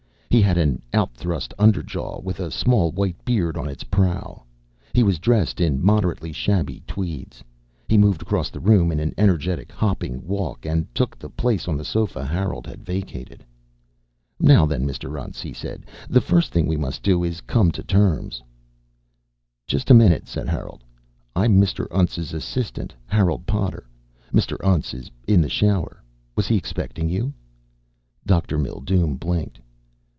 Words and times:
He 0.33 0.41
had 0.41 0.57
an 0.57 0.81
out 0.93 1.13
thrust 1.13 1.53
underjaw 1.59 2.21
with 2.23 2.39
a 2.39 2.49
small 2.51 2.93
white 2.93 3.17
beard 3.25 3.57
on 3.57 3.67
its 3.67 3.83
prow. 3.83 4.43
He 4.93 5.03
was 5.03 5.19
dressed 5.19 5.59
in 5.59 5.83
moderately 5.83 6.31
shabby 6.31 6.81
tweeds. 6.87 7.43
He 7.89 7.97
moved 7.97 8.21
across 8.21 8.49
the 8.49 8.61
room 8.61 8.93
in 8.93 9.01
an 9.01 9.13
energetic 9.17 9.73
hopping 9.73 10.25
walk 10.25 10.65
and 10.65 10.87
took 10.95 11.19
the 11.19 11.29
place 11.29 11.67
on 11.67 11.75
the 11.75 11.83
sofa 11.83 12.25
Harold 12.25 12.65
had 12.65 12.81
vacated. 12.85 13.43
"Now, 14.39 14.65
then, 14.65 14.87
Mr. 14.87 15.09
Untz," 15.21 15.41
he 15.41 15.51
said, 15.51 15.85
"the 16.07 16.21
first 16.21 16.53
thing 16.53 16.65
we 16.65 16.77
must 16.77 17.03
do 17.03 17.25
is 17.25 17.41
come 17.41 17.69
to 17.71 17.83
terms." 17.83 18.41
"Just 19.67 19.91
a 19.91 19.93
minute," 19.93 20.29
said 20.29 20.47
Harold. 20.47 20.81
"I'm 21.35 21.59
Mr. 21.59 21.89
Untz's 21.91 22.33
assistant, 22.33 22.93
Harold 23.05 23.45
Potter. 23.45 23.85
Mr. 24.33 24.55
Untz 24.65 24.93
is 24.93 25.11
in 25.27 25.41
the 25.41 25.49
shower. 25.49 26.01
Was 26.37 26.47
he 26.47 26.55
expecting 26.55 27.09
you?" 27.09 27.33
Dr. 28.25 28.57
Mildume 28.57 29.17
blinked. 29.17 29.59